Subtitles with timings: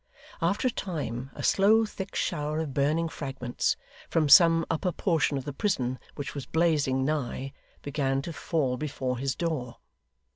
[0.41, 3.77] After a time, a slow thick shower of burning fragments,
[4.09, 9.19] from some upper portion of the prison which was blazing nigh, began to fall before
[9.19, 9.77] his door.